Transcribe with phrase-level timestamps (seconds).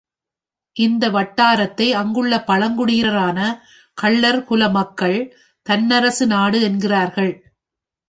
[0.75, 3.39] இந்த வட்டாரத்தை அங்குள்ள பழங் குடியினரான
[3.97, 5.17] கள்ளர்குல மக்கள்
[5.67, 7.33] தன்னரசு நாடு என்கிறார்கள்.